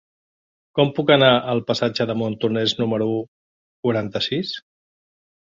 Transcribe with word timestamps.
Com 0.77 0.87
puc 0.99 1.11
anar 1.15 1.29
al 1.53 1.61
passatge 1.67 2.07
de 2.13 2.15
Montornès 2.23 2.75
número 2.81 3.09
quaranta-sis? 3.19 4.57